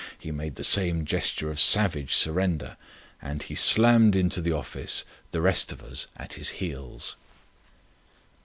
[0.17, 2.75] He made the same gesture of savage surrender.
[3.21, 7.15] And he slammed into the office, the rest of us at his heels.